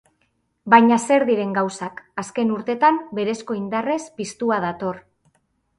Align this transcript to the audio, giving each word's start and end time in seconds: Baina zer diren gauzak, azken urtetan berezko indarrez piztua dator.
Baina 0.73 0.97
zer 1.01 1.25
diren 1.29 1.51
gauzak, 1.57 2.01
azken 2.23 2.55
urtetan 2.57 2.99
berezko 3.21 3.61
indarrez 3.61 4.03
piztua 4.21 4.63
dator. 4.67 5.01